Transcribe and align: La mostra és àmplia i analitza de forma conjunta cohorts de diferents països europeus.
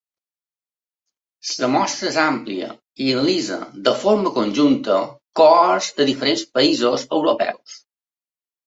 La 1.63 1.69
mostra 1.73 2.07
és 2.13 2.17
àmplia 2.23 2.71
i 3.05 3.11
analitza 3.19 3.61
de 3.89 3.95
forma 4.07 4.35
conjunta 4.41 4.99
cohorts 5.43 5.95
de 6.01 6.13
diferents 6.13 6.47
països 6.59 7.09
europeus. 7.21 7.83